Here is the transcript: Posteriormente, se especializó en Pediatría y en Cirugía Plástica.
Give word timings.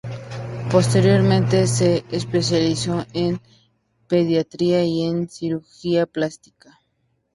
Posteriormente, 0.71 1.67
se 1.67 2.03
especializó 2.09 3.05
en 3.13 3.39
Pediatría 4.07 4.83
y 4.83 5.03
en 5.03 5.29
Cirugía 5.29 6.07
Plástica. 6.07 6.79